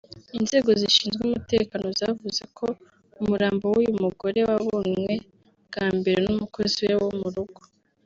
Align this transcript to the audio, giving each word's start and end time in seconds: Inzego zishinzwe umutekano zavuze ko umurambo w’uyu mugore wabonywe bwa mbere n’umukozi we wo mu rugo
Inzego 0.37 0.69
zishinzwe 0.79 1.21
umutekano 1.25 1.87
zavuze 1.99 2.43
ko 2.57 2.67
umurambo 3.21 3.65
w’uyu 3.73 3.93
mugore 4.03 4.39
wabonywe 4.49 5.13
bwa 5.67 5.85
mbere 5.97 6.19
n’umukozi 6.25 6.79
we 6.87 6.95
wo 7.03 7.09
mu 7.19 7.27
rugo 7.35 7.61